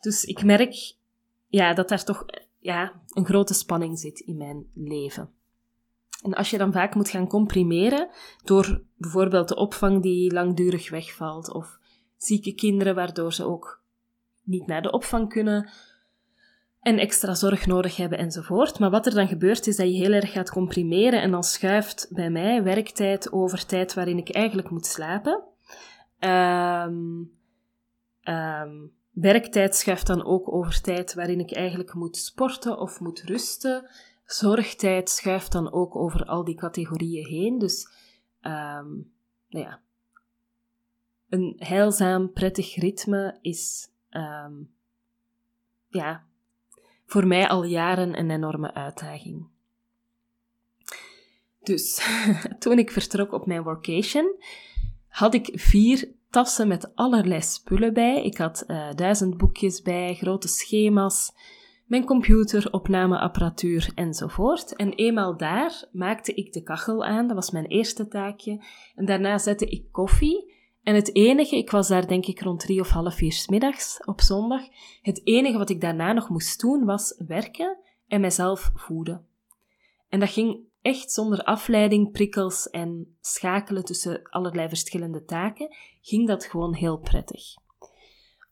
Dus 0.00 0.24
ik 0.24 0.44
merk 0.44 0.94
ja, 1.46 1.74
dat 1.74 1.88
daar 1.88 2.04
toch 2.04 2.24
ja, 2.58 2.92
een 3.08 3.26
grote 3.26 3.54
spanning 3.54 3.98
zit 3.98 4.20
in 4.20 4.36
mijn 4.36 4.66
leven. 4.74 5.30
En 6.22 6.34
als 6.34 6.50
je 6.50 6.58
dan 6.58 6.72
vaak 6.72 6.94
moet 6.94 7.08
gaan 7.08 7.28
comprimeren 7.28 8.08
door 8.44 8.82
bijvoorbeeld 8.96 9.48
de 9.48 9.56
opvang 9.56 10.02
die 10.02 10.32
langdurig 10.32 10.90
wegvalt, 10.90 11.52
of 11.52 11.78
zieke 12.16 12.54
kinderen 12.54 12.94
waardoor 12.94 13.32
ze 13.32 13.44
ook 13.44 13.82
niet 14.42 14.66
naar 14.66 14.82
de 14.82 14.92
opvang 14.92 15.28
kunnen, 15.28 15.70
en 16.88 16.98
extra 16.98 17.34
zorg 17.34 17.66
nodig 17.66 17.96
hebben 17.96 18.18
enzovoort. 18.18 18.78
Maar 18.78 18.90
wat 18.90 19.06
er 19.06 19.14
dan 19.14 19.28
gebeurt 19.28 19.66
is 19.66 19.76
dat 19.76 19.86
je 19.86 19.96
heel 19.96 20.12
erg 20.12 20.32
gaat 20.32 20.50
comprimeren 20.50 21.20
en 21.20 21.30
dan 21.30 21.42
schuift 21.44 22.06
bij 22.10 22.30
mij 22.30 22.62
werktijd 22.62 23.32
over 23.32 23.66
tijd 23.66 23.94
waarin 23.94 24.18
ik 24.18 24.30
eigenlijk 24.30 24.70
moet 24.70 24.86
slapen. 24.86 25.44
Um, 26.20 27.30
um, 28.22 28.92
werktijd 29.10 29.76
schuift 29.76 30.06
dan 30.06 30.24
ook 30.24 30.52
over 30.52 30.80
tijd 30.80 31.14
waarin 31.14 31.40
ik 31.40 31.52
eigenlijk 31.52 31.94
moet 31.94 32.16
sporten 32.16 32.78
of 32.78 33.00
moet 33.00 33.22
rusten. 33.22 33.90
Zorgtijd 34.24 35.10
schuift 35.10 35.52
dan 35.52 35.72
ook 35.72 35.96
over 35.96 36.24
al 36.24 36.44
die 36.44 36.56
categorieën 36.56 37.26
heen. 37.26 37.58
Dus 37.58 37.88
um, 38.42 39.12
nou 39.48 39.64
ja, 39.64 39.80
een 41.28 41.54
heilzaam, 41.58 42.32
prettig 42.32 42.74
ritme 42.74 43.38
is 43.40 43.90
ja, 45.88 46.27
voor 47.08 47.26
mij 47.26 47.48
al 47.48 47.64
jaren 47.64 48.18
een 48.18 48.30
enorme 48.30 48.74
uitdaging. 48.74 49.46
Dus 51.62 52.00
toen 52.58 52.78
ik 52.78 52.90
vertrok 52.90 53.32
op 53.32 53.46
mijn 53.46 53.62
workation, 53.62 54.36
had 55.08 55.34
ik 55.34 55.50
vier 55.52 56.08
tassen 56.30 56.68
met 56.68 56.94
allerlei 56.94 57.42
spullen 57.42 57.94
bij. 57.94 58.24
Ik 58.24 58.36
had 58.36 58.64
uh, 58.66 58.88
duizend 58.94 59.36
boekjes 59.36 59.82
bij, 59.82 60.14
grote 60.14 60.48
schema's, 60.48 61.32
mijn 61.86 62.04
computer, 62.04 62.72
opnameapparatuur 62.72 63.90
enzovoort. 63.94 64.76
En 64.76 64.92
eenmaal 64.92 65.36
daar 65.36 65.84
maakte 65.92 66.34
ik 66.34 66.52
de 66.52 66.62
kachel 66.62 67.04
aan, 67.04 67.26
dat 67.26 67.36
was 67.36 67.50
mijn 67.50 67.66
eerste 67.66 68.08
taakje. 68.08 68.64
En 68.94 69.04
daarna 69.04 69.38
zette 69.38 69.66
ik 69.66 69.92
koffie. 69.92 70.56
En 70.88 70.94
het 70.94 71.14
enige, 71.14 71.56
ik 71.56 71.70
was 71.70 71.88
daar 71.88 72.06
denk 72.06 72.26
ik 72.26 72.40
rond 72.40 72.60
drie 72.60 72.80
of 72.80 72.88
half 72.88 73.14
vier 73.14 73.44
middags 73.46 74.00
op 74.04 74.20
zondag. 74.20 74.62
Het 75.02 75.20
enige 75.26 75.58
wat 75.58 75.70
ik 75.70 75.80
daarna 75.80 76.12
nog 76.12 76.28
moest 76.28 76.60
doen 76.60 76.84
was 76.84 77.22
werken 77.26 77.78
en 78.06 78.20
mezelf 78.20 78.70
voeden. 78.74 79.26
En 80.08 80.20
dat 80.20 80.28
ging 80.28 80.58
echt 80.82 81.12
zonder 81.12 81.42
afleiding, 81.44 82.12
prikkels 82.12 82.70
en 82.70 83.16
schakelen 83.20 83.84
tussen 83.84 84.22
allerlei 84.22 84.68
verschillende 84.68 85.24
taken, 85.24 85.76
ging 86.00 86.26
dat 86.26 86.44
gewoon 86.44 86.74
heel 86.74 86.98
prettig. 86.98 87.54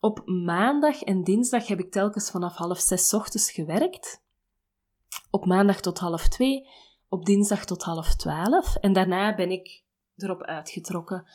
Op 0.00 0.22
maandag 0.26 1.02
en 1.02 1.24
dinsdag 1.24 1.66
heb 1.66 1.78
ik 1.78 1.90
telkens 1.90 2.30
vanaf 2.30 2.56
half 2.56 2.78
zes 2.78 3.14
ochtends 3.14 3.50
gewerkt. 3.50 4.22
Op 5.30 5.46
maandag 5.46 5.80
tot 5.80 5.98
half 5.98 6.28
twee, 6.28 6.68
op 7.08 7.24
dinsdag 7.24 7.64
tot 7.64 7.82
half 7.82 8.14
twaalf. 8.14 8.76
En 8.76 8.92
daarna 8.92 9.34
ben 9.34 9.50
ik 9.50 9.82
erop 10.16 10.42
uitgetrokken. 10.42 11.26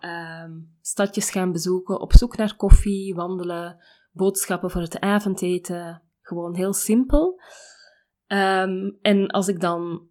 Um, 0.00 0.76
stadjes 0.80 1.30
gaan 1.30 1.52
bezoeken, 1.52 2.00
op 2.00 2.12
zoek 2.12 2.36
naar 2.36 2.56
koffie, 2.56 3.14
wandelen, 3.14 3.84
boodschappen 4.12 4.70
voor 4.70 4.80
het 4.80 5.00
avondeten. 5.00 6.02
Gewoon 6.20 6.54
heel 6.54 6.72
simpel. 6.72 7.40
Um, 8.26 8.98
en 9.02 9.26
als 9.26 9.48
ik 9.48 9.60
dan 9.60 10.08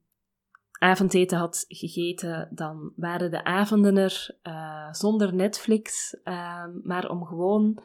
avondeten 0.79 1.37
had 1.37 1.65
gegeten, 1.67 2.49
dan 2.53 2.93
waren 2.95 3.31
de 3.31 3.43
avonden 3.43 3.97
er 3.97 4.37
uh, 4.43 4.93
zonder 4.93 5.35
Netflix, 5.35 6.17
uh, 6.23 6.65
maar 6.83 7.09
om 7.09 7.25
gewoon 7.25 7.83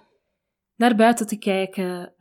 naar 0.75 0.97
buiten 0.97 1.27
te 1.27 1.39
kijken, 1.39 2.15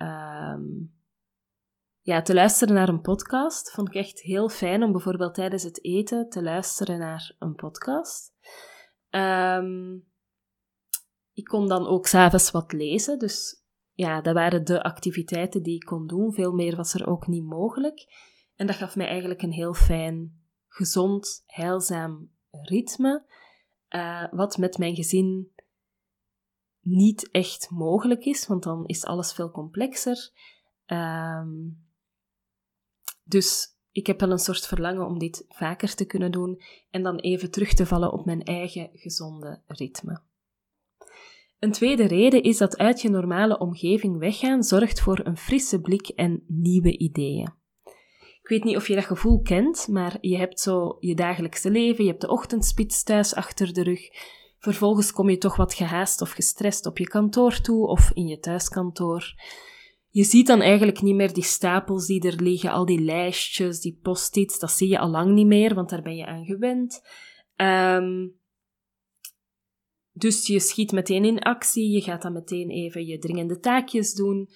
ja, 2.02 2.22
te 2.22 2.34
luisteren 2.34 2.76
naar 2.76 2.90
een 2.90 3.02
podcast. 3.02 3.72
Vond 3.72 3.88
ik 3.88 3.96
echt 3.96 4.22
heel 4.22 4.50
fijn 4.50 4.84
om 4.84 4.92
bijvoorbeeld 4.92 5.34
tijdens 5.34 5.64
het 5.64 5.84
eten 5.84 6.30
te 6.30 6.44
luisteren 6.44 7.00
naar 7.00 7.36
een 7.40 7.56
podcast. 7.56 8.34
Ehm, 9.12 9.94
ik 11.34 11.44
kon 11.44 11.68
dan 11.68 11.88
ook 11.88 12.08
s'avonds 12.08 12.52
wat 12.52 12.72
lezen, 12.72 13.20
dus 13.20 13.64
ja, 13.94 14.22
dat 14.22 14.34
waren 14.34 14.66
de 14.66 14.84
activiteiten 14.84 15.64
die 15.64 15.76
ik 15.76 15.86
kon 15.86 16.08
doen. 16.08 16.34
Veel 16.34 16.52
meer 16.52 16.76
was 16.76 16.94
er 16.94 17.08
ook 17.08 17.28
niet 17.28 17.44
mogelijk. 17.44 18.06
En 18.56 18.68
dat 18.68 18.76
gaf 18.76 18.96
mij 18.96 19.08
eigenlijk 19.08 19.42
een 19.42 19.52
heel 19.52 19.74
fijn 19.74 20.42
gezond, 20.68 21.44
heilzaam 21.46 22.32
ritme, 22.52 23.26
uh, 23.90 24.28
wat 24.32 24.58
met 24.58 24.78
mijn 24.78 24.96
gezin 24.96 25.52
niet 26.80 27.32
echt 27.32 27.70
mogelijk 27.70 28.26
is, 28.26 28.48
want 28.48 28.64
dan 28.64 28.86
is 28.86 29.06
alles 29.06 29.34
veel 29.34 29.52
complexer. 29.52 30.32
Um, 30.86 31.86
dus 33.24 33.76
ik 33.92 34.08
heb 34.08 34.20
wel 34.20 34.32
een 34.32 34.40
soort 34.40 34.68
verlangen 34.68 35.06
om 35.06 35.20
dit 35.20 35.46
vaker 35.48 35.96
te 35.96 36.06
kunnen 36.06 36.32
doen 36.32 36.62
en 36.90 37.04
dan 37.04 37.18
even 37.18 37.52
terug 37.52 37.74
te 37.74 37.86
vallen 37.86 38.12
op 38.12 38.26
mijn 38.26 38.44
eigen 38.44 38.90
gezonde 38.94 39.62
ritme. 39.68 40.22
Een 41.60 41.72
tweede 41.72 42.08
reden 42.08 42.44
is 42.44 42.58
dat 42.58 42.78
uit 42.78 43.02
je 43.02 43.10
normale 43.10 43.60
omgeving 43.60 44.18
weggaan 44.18 44.64
zorgt 44.64 45.02
voor 45.02 45.20
een 45.24 45.38
frisse 45.38 45.82
blik 45.82 46.08
en 46.08 46.44
nieuwe 46.48 46.98
ideeën. 46.98 47.54
Ik 48.42 48.48
weet 48.48 48.64
niet 48.64 48.76
of 48.76 48.88
je 48.88 48.96
dat 48.96 49.06
gevoel 49.06 49.42
kent, 49.42 49.88
maar 49.88 50.18
je 50.22 50.38
hebt 50.38 50.60
zo 50.60 50.98
je 51.00 51.16
dagelijkse 51.16 51.72
leven, 51.72 52.04
je 52.04 52.10
hebt 52.10 52.22
de 52.22 52.30
ochtendspits 52.30 53.04
thuis 53.04 53.36
achter 53.36 53.74
de 53.74 53.84
rug. 53.84 54.02
Vervolgens 54.58 55.12
kom 55.12 55.30
je 55.30 55.38
toch 55.38 55.56
wat 55.56 55.74
gehaast 55.74 56.22
of 56.22 56.32
gestrest 56.32 56.86
op 56.86 56.98
je 56.98 57.08
kantoor 57.08 57.62
toe 57.62 57.88
of 57.88 58.12
in 58.14 58.28
je 58.28 58.40
thuiskantoor. 58.40 59.34
Je 60.12 60.24
ziet 60.24 60.48
dan 60.48 60.62
eigenlijk 60.62 61.02
niet 61.02 61.16
meer 61.16 61.34
die 61.34 61.44
stapels 61.44 62.06
die 62.06 62.28
er 62.28 62.42
liggen, 62.42 62.72
al 62.72 62.86
die 62.86 63.02
lijstjes, 63.02 63.80
die 63.80 64.00
post-its, 64.02 64.60
dat 64.60 64.72
zie 64.72 64.90
je 64.90 65.00
al 65.00 65.10
lang 65.10 65.34
niet 65.34 65.48
meer, 65.48 65.74
want 65.74 65.90
daar 65.90 66.02
ben 66.02 66.16
je 66.16 66.26
aan 66.26 66.46
gewend. 66.46 67.02
Um, 67.56 68.40
dus 70.12 70.48
je 70.48 70.60
schiet 70.60 70.92
meteen 70.92 71.26
in 71.26 71.40
actie, 71.40 71.92
je 71.92 72.02
gaat 72.02 72.22
dan 72.22 72.34
meteen 72.34 72.70
even 72.70 73.06
je 73.06 73.18
dringende 73.18 73.60
taakjes 73.60 74.14
doen. 74.14 74.50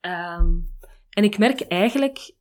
Um, 0.00 0.68
en 1.10 1.24
ik 1.24 1.38
merk 1.38 1.60
eigenlijk 1.60 2.34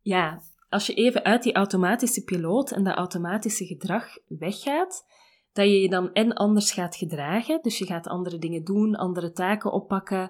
ja, 0.00 0.42
als 0.68 0.86
je 0.86 0.94
even 0.94 1.24
uit 1.24 1.42
die 1.42 1.54
automatische 1.54 2.24
piloot 2.24 2.70
en 2.70 2.84
dat 2.84 2.96
automatische 2.96 3.66
gedrag 3.66 4.06
weggaat, 4.26 5.06
dat 5.52 5.66
je 5.66 5.80
je 5.80 5.88
dan 5.88 6.12
en 6.12 6.32
anders 6.32 6.72
gaat 6.72 6.96
gedragen. 6.96 7.62
Dus 7.62 7.78
je 7.78 7.86
gaat 7.86 8.06
andere 8.06 8.38
dingen 8.38 8.64
doen, 8.64 8.94
andere 8.94 9.32
taken 9.32 9.72
oppakken. 9.72 10.28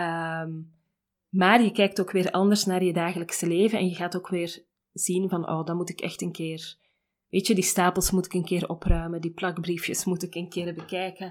Um, 0.00 0.72
maar 1.28 1.62
je 1.62 1.72
kijkt 1.72 2.00
ook 2.00 2.10
weer 2.10 2.30
anders 2.30 2.64
naar 2.64 2.84
je 2.84 2.92
dagelijkse 2.92 3.46
leven 3.46 3.78
en 3.78 3.88
je 3.88 3.94
gaat 3.94 4.16
ook 4.16 4.28
weer 4.28 4.64
zien 4.92 5.28
van, 5.28 5.48
oh, 5.48 5.64
dan 5.64 5.76
moet 5.76 5.90
ik 5.90 6.00
echt 6.00 6.22
een 6.22 6.32
keer, 6.32 6.76
weet 7.28 7.46
je, 7.46 7.54
die 7.54 7.64
stapels 7.64 8.10
moet 8.10 8.26
ik 8.26 8.32
een 8.32 8.44
keer 8.44 8.68
opruimen, 8.68 9.20
die 9.20 9.32
plakbriefjes 9.32 10.04
moet 10.04 10.22
ik 10.22 10.34
een 10.34 10.48
keer 10.48 10.74
bekijken 10.74 11.26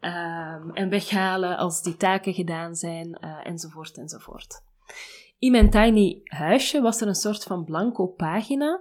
um, 0.00 0.70
en 0.74 0.88
weghalen 0.88 1.56
als 1.56 1.82
die 1.82 1.96
taken 1.96 2.34
gedaan 2.34 2.74
zijn, 2.74 3.18
uh, 3.20 3.46
enzovoort, 3.46 3.98
enzovoort. 3.98 4.62
In 5.38 5.50
mijn 5.50 5.70
tiny 5.70 6.20
huisje 6.24 6.80
was 6.80 7.00
er 7.00 7.08
een 7.08 7.14
soort 7.14 7.42
van 7.42 7.64
blanco 7.64 8.06
pagina. 8.06 8.80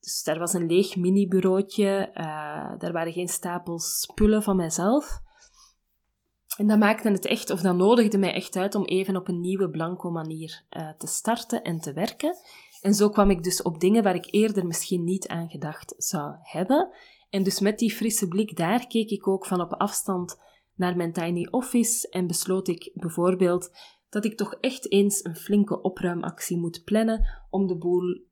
Dus 0.00 0.22
daar 0.22 0.38
was 0.38 0.52
een 0.52 0.66
leeg 0.66 0.96
mini-bureautje. 0.96 2.10
Uh, 2.14 2.78
daar 2.78 2.92
waren 2.92 3.12
geen 3.12 3.28
stapels 3.28 4.00
spullen 4.00 4.42
van 4.42 4.56
mijzelf. 4.56 5.20
En 6.56 6.66
dat 6.66 6.78
maakte 6.78 7.10
het 7.10 7.26
echt, 7.26 7.50
of 7.50 7.60
dat 7.60 7.76
nodigde 7.76 8.18
mij 8.18 8.34
echt 8.34 8.56
uit 8.56 8.74
om 8.74 8.84
even 8.84 9.16
op 9.16 9.28
een 9.28 9.40
nieuwe 9.40 9.70
blanco 9.70 10.10
manier 10.10 10.64
uh, 10.70 10.90
te 10.98 11.06
starten 11.06 11.62
en 11.62 11.80
te 11.80 11.92
werken. 11.92 12.36
En 12.80 12.94
zo 12.94 13.08
kwam 13.08 13.30
ik 13.30 13.42
dus 13.42 13.62
op 13.62 13.80
dingen 13.80 14.02
waar 14.02 14.14
ik 14.14 14.28
eerder 14.30 14.66
misschien 14.66 15.04
niet 15.04 15.28
aan 15.28 15.50
gedacht 15.50 15.94
zou 15.96 16.34
hebben. 16.42 16.90
En 17.30 17.42
dus 17.42 17.60
met 17.60 17.78
die 17.78 17.94
frisse 17.94 18.28
blik 18.28 18.56
daar 18.56 18.86
keek 18.86 19.10
ik 19.10 19.28
ook 19.28 19.46
van 19.46 19.60
op 19.60 19.72
afstand 19.72 20.36
naar 20.74 20.96
mijn 20.96 21.12
tiny 21.12 21.48
office 21.50 22.08
en 22.08 22.26
besloot 22.26 22.68
ik 22.68 22.90
bijvoorbeeld 22.94 23.70
dat 24.08 24.24
ik 24.24 24.36
toch 24.36 24.54
echt 24.54 24.92
eens 24.92 25.24
een 25.24 25.36
flinke 25.36 25.80
opruimactie 25.80 26.58
moet 26.58 26.84
plannen 26.84 27.44
om 27.50 27.66
de 27.66 27.76
boel 27.76 28.24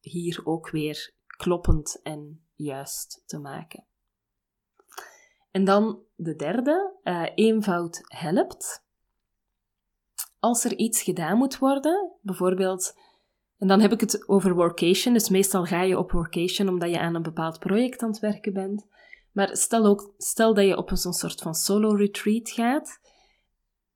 hier 0.00 0.40
ook 0.44 0.70
weer 0.70 1.14
kloppend 1.36 2.00
en 2.02 2.46
juist 2.54 3.22
te 3.26 3.38
maken. 3.38 3.84
En 5.56 5.64
dan 5.64 5.98
de 6.16 6.34
derde, 6.34 6.92
uh, 7.04 7.26
eenvoud 7.34 8.00
helpt. 8.02 8.84
Als 10.38 10.64
er 10.64 10.76
iets 10.76 11.02
gedaan 11.02 11.38
moet 11.38 11.58
worden, 11.58 12.12
bijvoorbeeld, 12.20 12.98
en 13.58 13.68
dan 13.68 13.80
heb 13.80 13.92
ik 13.92 14.00
het 14.00 14.28
over 14.28 14.54
workation, 14.54 15.14
dus 15.14 15.28
meestal 15.28 15.64
ga 15.64 15.82
je 15.82 15.98
op 15.98 16.12
workation 16.12 16.68
omdat 16.68 16.90
je 16.90 16.98
aan 16.98 17.14
een 17.14 17.22
bepaald 17.22 17.58
project 17.58 18.02
aan 18.02 18.10
het 18.10 18.18
werken 18.18 18.52
bent. 18.52 18.86
Maar 19.32 19.56
stel 19.56 19.86
ook, 19.86 20.14
stel 20.18 20.54
dat 20.54 20.64
je 20.64 20.76
op 20.76 20.90
een 20.90 20.96
soort 20.96 21.40
van 21.40 21.54
solo 21.54 21.94
retreat 21.94 22.50
gaat, 22.50 23.00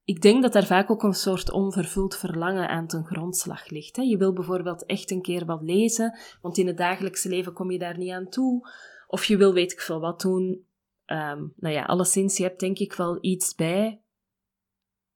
ik 0.05 0.23
denk 0.23 0.43
dat 0.43 0.53
daar 0.53 0.67
vaak 0.67 0.91
ook 0.91 1.03
een 1.03 1.15
soort 1.15 1.51
onvervuld 1.51 2.17
verlangen 2.17 2.69
aan 2.69 2.87
ten 2.87 3.05
grondslag 3.05 3.69
ligt. 3.69 3.97
Hè. 3.97 4.03
Je 4.03 4.17
wil 4.17 4.33
bijvoorbeeld 4.33 4.87
echt 4.87 5.11
een 5.11 5.23
keer 5.23 5.45
wat 5.45 5.63
lezen, 5.63 6.19
want 6.41 6.59
in 6.59 6.67
het 6.67 6.77
dagelijkse 6.77 7.29
leven 7.29 7.53
kom 7.53 7.71
je 7.71 7.79
daar 7.79 7.99
niet 7.99 8.13
aan 8.13 8.29
toe. 8.29 8.69
Of 9.07 9.25
je 9.25 9.37
wil 9.37 9.53
weet 9.53 9.73
ik 9.73 9.81
veel 9.81 10.01
wat 10.01 10.21
doen. 10.21 10.69
Um, 11.13 11.53
nou 11.57 11.75
ja, 11.75 11.85
alleszins, 11.85 12.37
je 12.37 12.43
hebt 12.43 12.61
denk 12.61 12.79
ik 12.79 12.93
wel 12.93 13.19
iets 13.21 13.55
bij 13.55 14.03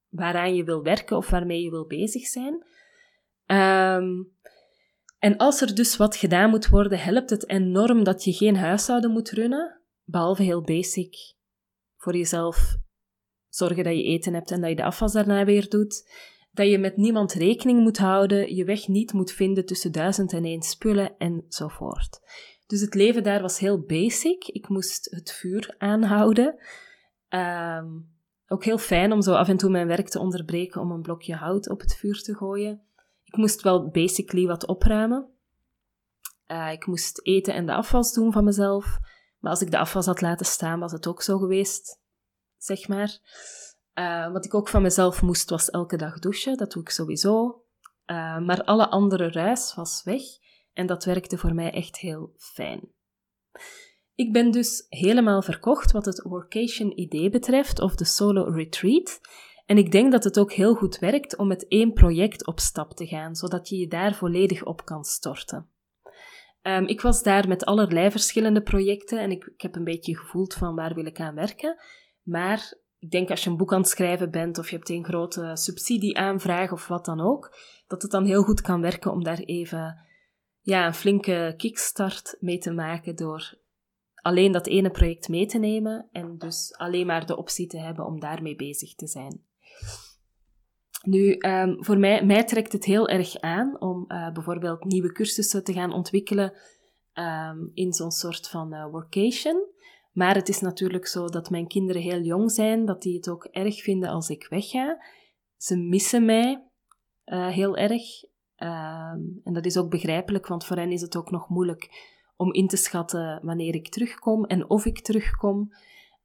waaraan 0.09 0.55
je 0.55 0.65
wil 0.65 0.83
werken 0.83 1.17
of 1.17 1.31
waarmee 1.31 1.63
je 1.63 1.71
wil 1.71 1.87
bezig 1.87 2.27
zijn. 2.27 2.55
Um, 3.47 4.33
en 5.19 5.37
als 5.37 5.61
er 5.61 5.75
dus 5.75 5.97
wat 5.97 6.17
gedaan 6.17 6.51
moet 6.51 6.69
worden, 6.69 6.99
helpt 6.99 7.31
het 7.31 7.49
enorm 7.49 8.05
dat 8.05 8.25
je 8.25 8.33
geen 8.33 8.57
huishouden 8.57 9.11
moet 9.11 9.31
runnen, 9.31 9.81
behalve 10.05 10.43
heel 10.43 10.63
basic 10.63 11.35
voor 11.97 12.17
jezelf 12.17 12.77
zorgen 13.49 13.85
dat 13.85 13.95
je 13.95 14.03
eten 14.03 14.35
hebt 14.35 14.51
en 14.51 14.61
dat 14.61 14.71
je 14.71 14.77
de 14.77 14.85
afwas 14.85 15.13
daarna 15.13 15.45
weer 15.45 15.69
doet. 15.69 16.11
Dat 16.51 16.69
je 16.69 16.79
met 16.79 16.97
niemand 16.97 17.33
rekening 17.33 17.81
moet 17.81 17.99
houden, 17.99 18.55
je 18.55 18.65
weg 18.65 18.89
niet 18.89 19.13
moet 19.13 19.33
vinden 19.33 19.67
tussen 19.67 19.93
duizend 19.93 20.33
en 20.33 20.45
één 20.45 20.63
spullen 20.63 21.15
enzovoort. 21.19 22.21
Dus 22.75 22.83
het 22.83 22.95
leven 22.95 23.23
daar 23.23 23.41
was 23.41 23.59
heel 23.59 23.81
basic. 23.81 24.47
Ik 24.47 24.69
moest 24.69 25.11
het 25.11 25.33
vuur 25.33 25.75
aanhouden. 25.79 26.59
Ehm, 27.29 27.87
ook 28.47 28.65
heel 28.65 28.79
fijn 28.79 29.13
om 29.13 29.23
zo 29.23 29.35
af 29.35 29.49
en 29.49 29.57
toe 29.57 29.71
mijn 29.71 29.87
werk 29.87 30.09
te 30.09 30.19
onderbreken 30.19 30.81
om 30.81 30.91
een 30.91 31.03
blokje 31.03 31.35
hout 31.35 31.69
op 31.69 31.81
het 31.81 31.97
vuur 31.97 32.23
te 32.23 32.35
gooien. 32.35 32.83
Ik 33.25 33.37
moest 33.37 33.63
wel 33.63 33.89
basically 33.89 34.47
wat 34.47 34.67
opruimen. 34.67 35.29
Uh, 36.47 36.73
ik 36.73 36.87
moest 36.87 37.27
eten 37.27 37.55
en 37.55 37.67
de 37.67 37.75
afwas 37.75 38.13
doen 38.13 38.33
van 38.33 38.45
mezelf. 38.45 38.99
Maar 39.39 39.51
als 39.51 39.63
ik 39.63 39.71
de 39.71 39.79
afwas 39.79 40.07
had 40.07 40.21
laten 40.21 40.47
staan, 40.47 40.81
was 40.81 40.93
het 40.93 41.07
ook 41.07 41.23
zo 41.23 41.39
geweest, 41.39 42.01
zeg 42.57 42.89
maar. 42.89 43.19
Uh, 43.95 44.33
wat 44.33 44.45
ik 44.45 44.55
ook 44.55 44.69
van 44.69 44.83
mezelf 44.83 45.23
moest, 45.23 45.51
was 45.51 45.71
elke 45.71 45.97
dag 45.97 46.19
douchen. 46.19 46.57
Dat 46.57 46.73
doe 46.73 46.83
ik 46.83 46.91
sowieso. 46.91 47.63
Uh, 48.07 48.39
maar 48.39 48.65
alle 48.65 48.89
andere 48.89 49.31
ruis 49.31 49.75
was 49.75 50.03
weg. 50.05 50.23
En 50.75 50.87
dat 50.87 51.05
werkte 51.05 51.39
voor 51.39 51.55
mij 51.55 51.71
echt 51.71 51.99
heel 51.99 52.35
fijn. 52.37 52.93
Ik 54.15 54.33
ben 54.33 54.51
dus 54.51 54.87
helemaal 54.89 55.43
verkocht 55.43 55.93
wat 55.93 56.05
het 56.05 56.23
workation-idee 56.23 57.31
betreft, 57.31 57.81
of 57.81 57.95
de 57.95 58.05
solo 58.05 58.43
retreat. 58.43 59.21
En 59.67 59.79
ik 59.79 59.93
denk 59.93 60.13
dat 60.13 60.25
het 60.25 60.39
ook 60.39 60.53
heel 60.53 60.75
goed 60.75 60.99
werkt 60.99 61.37
om 61.37 61.47
met 61.47 61.69
één 61.69 61.93
project 61.93 62.47
op 62.47 62.61
stap 62.61 62.93
te 62.93 63.07
gaan, 63.07 63.35
zodat 63.35 63.69
je 63.69 63.77
je 63.77 63.89
daar 63.89 64.15
volledig 64.15 64.65
op 64.65 64.85
kan 64.85 65.05
storten. 65.05 65.69
Um, 66.63 66.87
ik 66.87 67.01
was 67.01 67.23
daar 67.23 67.49
met 67.49 67.65
allerlei 67.65 68.11
verschillende 68.11 68.63
projecten 68.63 69.19
en 69.19 69.31
ik, 69.31 69.45
ik, 69.45 69.61
heb 69.61 69.75
een 69.75 69.85
beetje 69.85 70.17
gevoeld 70.17 70.55
van 70.55 70.75
waar 70.75 70.95
wil 70.95 71.07
ik 71.07 71.21
aan 71.21 71.35
werken. 71.35 71.77
Maar 72.23 72.75
ik 72.99 73.11
denk 73.11 73.31
als 73.31 73.45
je 73.45 73.51
een 73.51 73.57
boek 73.57 73.73
aan 73.73 73.81
het 73.81 73.89
schrijven 73.89 74.31
bent 74.31 74.59
of 74.59 74.71
je 74.71 74.77
hebt 74.77 74.89
een 74.89 75.05
grote 75.05 75.51
subsidieaanvraag 75.55 76.73
of 76.73 76.89
wat 76.89 77.05
dan 77.05 77.21
ook, 77.21 77.57
dat 77.87 78.03
het 78.03 78.11
dan 78.11 78.25
heel 78.25 78.43
goed 78.43 78.61
kan 78.61 78.81
werken 78.81 79.13
om 79.13 79.25
daar 79.25 79.39
even 79.39 80.05
ja, 80.65 80.87
een 80.87 80.95
flinke 80.95 81.55
kickstart 81.57 82.37
mee 82.41 82.59
te 82.59 82.73
maken 82.73 83.17
door 83.17 83.59
alleen 84.15 84.53
dat 84.53 84.67
ene 84.67 84.91
project 84.91 85.29
mee 85.29 85.47
te 85.47 85.59
nemen 85.59 86.09
en 86.13 86.39
dus 86.39 86.75
alleen 86.77 87.07
maar 87.07 87.27
de 87.27 87.37
optie 87.37 87.67
te 87.67 87.79
hebben 87.79 88.07
om 88.07 88.21
daarmee 88.21 88.57
bezig 88.57 88.95
te 88.95 89.07
zijn. 89.07 89.45
Nu, 91.03 91.37
um, 91.39 91.85
voor 91.85 91.99
mij, 91.99 92.25
mij 92.25 92.45
trekt 92.45 92.73
het 92.73 92.85
heel 92.85 93.09
erg 93.09 93.41
aan 93.41 93.81
om 93.81 94.05
uh, 94.09 94.33
bijvoorbeeld 94.33 94.85
nieuwe 94.85 95.13
cursussen 95.13 95.65
te 95.65 95.73
gaan 95.73 95.93
ontwikkelen 95.93 96.53
um, 97.15 97.71
in 97.75 97.93
zo'n 97.93 98.11
soort 98.11 98.49
van 98.49 98.75
uh, 98.75 98.87
workation. 98.91 99.73
Maar 100.13 100.35
het 100.35 100.49
is 100.49 100.61
natuurlijk 100.61 101.07
zo 101.07 101.27
dat 101.29 101.51
mijn 101.51 101.67
kinderen 101.67 102.03
heel 102.03 102.21
jong 102.21 102.53
zijn, 102.53 102.85
dat 102.85 103.03
die 103.03 103.17
het 103.17 103.29
ook 103.29 103.45
erg 103.45 103.83
vinden 103.83 104.09
als 104.09 104.29
ik 104.29 104.47
wegga. 104.51 105.03
Ze 105.57 105.77
missen 105.77 106.25
mij 106.25 106.63
uh, 107.27 107.49
heel 107.49 107.77
erg. 107.77 108.03
Um, 108.59 109.41
en 109.45 109.53
dat 109.53 109.67
is 109.67 109.77
ook 109.77 109.91
begrijpelijk, 109.91 110.47
want 110.47 110.65
voor 110.65 110.77
hen 110.77 110.93
is 110.93 111.01
het 111.01 111.17
ook 111.17 111.31
nog 111.31 111.49
moeilijk 111.49 112.13
om 112.37 112.53
in 112.53 112.69
te 112.69 112.77
schatten 112.77 113.41
wanneer 113.43 113.75
ik 113.75 113.89
terugkom 113.89 114.45
en 114.45 114.71
of 114.71 114.85
ik 114.85 115.01
terugkom. 115.01 115.59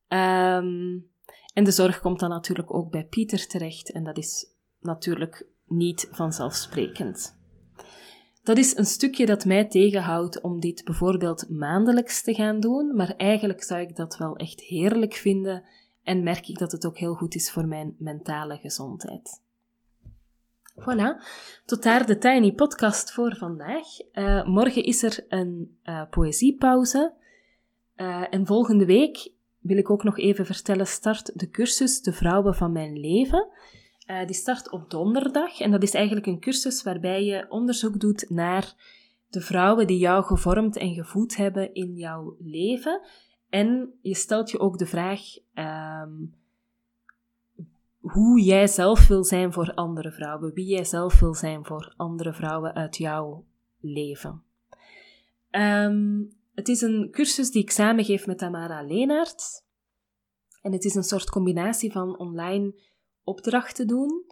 Um, 0.07 1.09
en 1.53 1.63
de 1.63 1.71
zorg 1.71 2.00
komt 2.00 2.19
dan 2.19 2.29
natuurlijk 2.29 2.74
ook 2.74 2.91
bij 2.91 3.05
Pieter 3.05 3.48
terecht 3.48 3.91
en 3.91 4.03
dat 4.03 4.17
is 4.17 4.45
natuurlijk 4.79 5.48
niet 5.65 6.07
vanzelfsprekend. 6.12 7.38
Dat 8.43 8.57
is 8.57 8.77
een 8.77 8.86
stukje 8.86 9.25
dat 9.25 9.45
mij 9.45 9.65
tegenhoudt 9.65 10.41
om 10.41 10.59
dit 10.59 10.83
bijvoorbeeld 10.83 11.50
maandelijks 11.50 12.24
te 12.24 12.33
gaan 12.33 12.59
doen, 12.59 12.95
maar 12.95 13.15
eigenlijk 13.15 13.63
zou 13.63 13.82
ik 13.82 13.95
dat 13.95 14.17
wel 14.17 14.36
echt 14.36 14.62
heerlijk 14.62 15.13
vinden 15.13 15.63
en 16.04 16.23
merk 16.23 16.47
ik 16.47 16.58
dat 16.58 16.71
het 16.71 16.86
ook 16.86 16.97
heel 16.97 17.13
goed 17.13 17.36
is 17.36 17.51
voor 17.51 17.67
mijn 17.67 17.95
mentale 17.97 18.58
gezondheid. 18.58 19.41
Voilà, 20.80 21.24
tot 21.65 21.84
daar 21.84 22.06
de 22.06 22.18
Tiny 22.18 22.52
Podcast 22.52 23.12
voor 23.12 23.36
vandaag. 23.36 23.86
Uh, 24.13 24.46
morgen 24.46 24.84
is 24.84 25.04
er 25.04 25.26
een 25.28 25.78
uh, 25.84 26.02
poëziepauze. 26.10 27.13
Uh, 27.96 28.26
en 28.30 28.46
volgende 28.46 28.86
week 28.86 29.32
wil 29.60 29.78
ik 29.78 29.89
ook 29.89 30.04
nog 30.04 30.18
even 30.18 30.46
vertellen, 30.46 30.88
start 30.88 31.39
de 31.39 31.50
cursus 31.50 32.02
De 32.02 32.13
Vrouwen 32.13 32.56
van 32.56 32.72
Mijn 32.72 33.00
Leven. 33.00 33.48
die 34.26 34.36
start 34.36 34.72
op 34.72 34.89
donderdag 34.89 35.60
en 35.60 35.72
dat 35.72 35.84
is 35.84 35.94
eigenlijk 35.94 36.26
een 36.26 36.39
cursus 36.39 36.84
waarbij 36.84 37.24
je 37.24 37.46
onderzoek 37.50 38.00
doet 38.00 38.30
naar 38.30 38.74
de 39.30 39.42
vrouwen 39.42 39.88
die 39.88 39.98
jou 39.98 40.24
gevormd 40.24 40.78
en 40.78 40.94
gevoed 40.94 41.36
hebben 41.36 41.74
in 41.74 41.96
jouw 41.96 42.36
leven. 42.39 43.02
En 43.50 43.94
je 44.02 44.15
stelt 44.15 44.52
je 44.52 44.60
ook 44.60 44.78
de 44.78 44.86
vraag, 44.86 45.22
um, 45.54 46.34
hoe 48.12 48.41
jij 48.41 48.67
zelf 48.67 49.08
wil 49.08 49.24
zijn 49.24 49.54
voor 49.54 49.74
andere 49.74 50.12
vrouwen, 50.12 50.54
wie 50.54 50.65
jij 50.65 50.84
zelf 50.84 51.19
wil 51.19 51.34
zijn 51.34 51.65
voor 51.65 51.93
andere 51.98 52.34
vrouwen 52.34 52.74
uit 52.74 52.98
jouw 52.98 53.45
leven. 53.80 54.43
Um, 55.52 56.38
het 56.54 56.67
is 56.67 56.82
een 56.82 57.08
cursus 57.12 57.52
die 57.52 57.62
ik 57.62 57.72
samengeef 57.72 58.26
met 58.26 58.38
Tamara 58.38 58.82
Leenaert. 58.82 59.67
En 60.62 60.72
het 60.72 60.86
is 60.86 60.95
een 60.95 61.04
soort 61.04 61.30
combinatie 61.30 61.91
van 61.91 62.19
online 62.19 62.74
opdrachten 63.24 63.88
doen, 63.88 64.26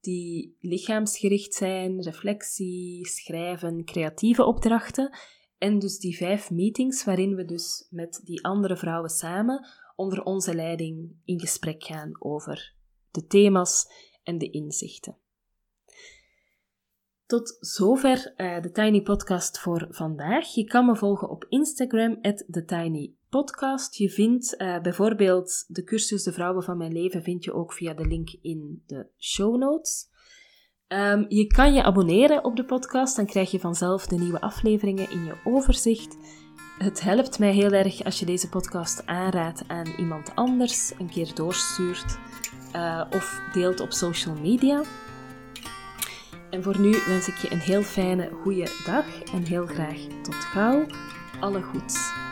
die 0.00 0.56
lichaamsgericht 0.60 1.54
zijn, 1.54 2.02
reflectie, 2.02 3.06
schrijven, 3.06 3.84
creatieve 3.84 4.44
opdrachten. 4.44 5.18
En 5.58 5.78
dus 5.78 5.98
die 5.98 6.16
vijf 6.16 6.50
meetings 6.50 7.04
waarin 7.04 7.34
we 7.34 7.44
dus 7.44 7.86
met 7.90 8.20
die 8.24 8.44
andere 8.44 8.76
vrouwen 8.76 9.10
samen 9.10 9.68
onder 9.96 10.22
onze 10.22 10.54
leiding 10.54 11.16
in 11.24 11.40
gesprek 11.40 11.84
gaan 11.84 12.16
over 12.18 12.78
de 13.10 13.26
thema's 13.26 13.86
en 14.22 14.38
de 14.38 14.50
inzichten. 14.50 15.16
Tot 17.26 17.56
zover 17.60 18.32
uh, 18.36 18.62
de 18.62 18.70
Tiny 18.70 19.02
Podcast 19.02 19.58
voor 19.58 19.86
vandaag. 19.90 20.54
Je 20.54 20.64
kan 20.64 20.86
me 20.86 20.96
volgen 20.96 21.28
op 21.28 21.46
Instagram, 21.48 22.20
TheTinyPodcast. 22.50 23.94
Je 23.94 24.10
vindt 24.10 24.54
uh, 24.58 24.80
bijvoorbeeld 24.80 25.64
de 25.68 25.84
cursus 25.84 26.22
De 26.22 26.32
Vrouwen 26.32 26.62
van 26.62 26.76
Mijn 26.76 26.92
Leven 26.92 27.22
vind 27.22 27.44
je 27.44 27.52
ook 27.52 27.72
via 27.72 27.94
de 27.94 28.06
link 28.06 28.30
in 28.42 28.82
de 28.86 29.06
show 29.18 29.56
notes. 29.56 30.08
Um, 30.88 31.26
je 31.28 31.46
kan 31.46 31.74
je 31.74 31.82
abonneren 31.82 32.44
op 32.44 32.56
de 32.56 32.64
podcast, 32.64 33.16
dan 33.16 33.26
krijg 33.26 33.50
je 33.50 33.60
vanzelf 33.60 34.06
de 34.06 34.16
nieuwe 34.16 34.40
afleveringen 34.40 35.10
in 35.10 35.24
je 35.24 35.34
overzicht. 35.44 36.16
Het 36.78 37.00
helpt 37.00 37.38
mij 37.38 37.52
heel 37.52 37.70
erg 37.70 38.04
als 38.04 38.18
je 38.18 38.26
deze 38.26 38.48
podcast 38.48 39.06
aanraadt 39.06 39.62
aan 39.66 39.94
iemand 39.98 40.34
anders, 40.34 40.92
een 40.98 41.10
keer 41.10 41.34
doorstuurt 41.34 42.18
uh, 42.76 43.02
of 43.10 43.40
deelt 43.52 43.80
op 43.80 43.92
social 43.92 44.34
media. 44.34 44.82
En 46.50 46.62
voor 46.62 46.78
nu 46.78 46.90
wens 47.06 47.28
ik 47.28 47.34
je 47.34 47.50
een 47.52 47.58
heel 47.58 47.82
fijne, 47.82 48.30
goede 48.42 48.68
dag 48.86 49.22
en 49.32 49.42
heel 49.42 49.66
graag 49.66 49.98
tot 50.22 50.34
gauw. 50.34 50.86
Alle 51.40 51.62
goeds. 51.62 52.29